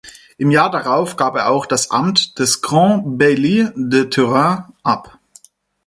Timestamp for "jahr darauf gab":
0.49-1.35